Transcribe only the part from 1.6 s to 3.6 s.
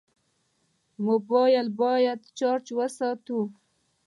مو باید چارج وساتو.